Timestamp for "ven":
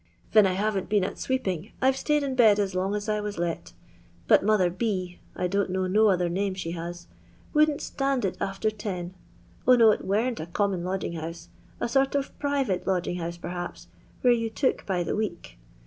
0.31-0.47